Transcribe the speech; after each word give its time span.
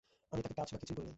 আমি 0.33 0.41
তাকে 0.43 0.53
টাচ 0.57 0.69
বা 0.73 0.77
কিছুই 0.81 0.95
করি 0.97 1.05
নাই। 1.05 1.09